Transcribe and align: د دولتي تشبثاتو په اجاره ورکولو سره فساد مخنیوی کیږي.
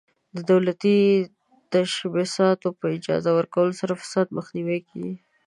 د 0.35 0.37
دولتي 0.51 0.97
تشبثاتو 1.71 2.67
په 2.79 2.85
اجاره 2.95 3.31
ورکولو 3.39 3.73
سره 3.81 3.99
فساد 4.01 4.27
مخنیوی 4.37 4.79
کیږي. 4.89 5.15